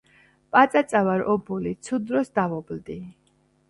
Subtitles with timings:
[0.55, 3.01] პაწაწა ვარ ობოლი ცუდ დროს დავობლდი